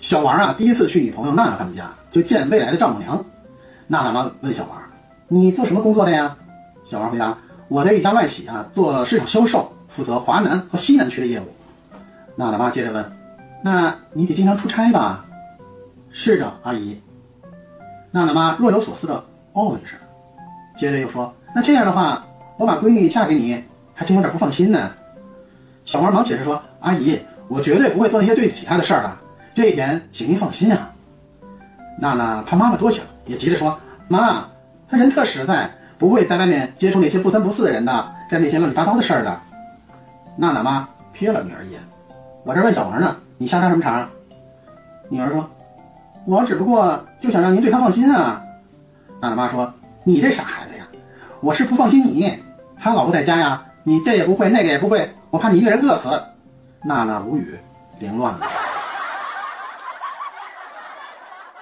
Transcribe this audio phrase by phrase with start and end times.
[0.00, 3.24] 小王啊，第一次去女朋友娜娜他们家，就见未来的丈母娘。
[3.88, 4.80] 娜娜妈问小王
[5.26, 6.36] ：“你做什么工作的呀？”
[6.84, 7.36] 小王回答
[7.68, 11.44] ：“我在一家外企啊，做市场销售，负责华南和西南区的业务。”
[12.36, 13.12] 娜娜妈接着问
[13.62, 15.24] ：“那你得经常出差吧
[16.10, 17.00] ？”“是的，阿姨。”
[18.12, 19.14] 娜娜妈若有所思的
[19.52, 19.98] 哦了一声，
[20.76, 22.24] 接着又说：“那这样的话，
[22.56, 23.62] 我把闺女嫁给你，
[23.94, 24.92] 还真有点不放心呢。”
[25.84, 27.18] 小王忙解释说：“阿姨，
[27.48, 29.10] 我绝对不会做那些对不起她的事儿的。”
[29.58, 30.88] 这一点，请您放心啊。
[31.98, 33.76] 娜娜怕妈妈多想，也急着说
[34.06, 34.46] ：“妈，
[34.88, 39.40] 他人特实在，不会在外面接触那些不三不四的人的，干那些乱七八糟的事儿的。”
[40.38, 41.80] 娜娜妈瞥了女儿一眼
[42.46, 44.08] ：“我这问小王呢，你瞎插什么茬？”
[45.10, 45.50] 女儿说
[46.24, 48.40] ：“我只不过就想让您对他放心啊。”
[49.20, 49.74] 娜娜妈说
[50.06, 50.86] ：“你这傻孩子呀，
[51.40, 52.32] 我是不放心你，
[52.78, 56.08] 他老不在家呀，你这也不会，那个也不会，我怕你一个人饿死。”
[56.86, 57.58] 娜娜无语，
[57.98, 58.46] 凌乱了。